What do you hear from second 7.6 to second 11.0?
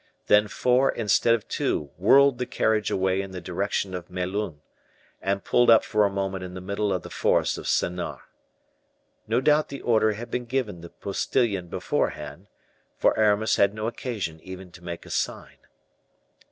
Senart. No doubt the order had been given the